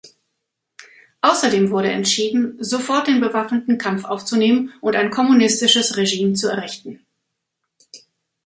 Außerdem 1.21 1.69
wurde 1.69 1.91
entschieden, 1.91 2.55
sofort 2.59 3.05
den 3.07 3.21
bewaffneten 3.21 3.77
Kampf 3.77 4.03
aufzunehmen 4.03 4.73
und 4.81 4.95
ein 4.95 5.11
kommunistisches 5.11 5.95
Regime 5.95 6.33
zu 6.33 6.47
errichten. 6.49 7.05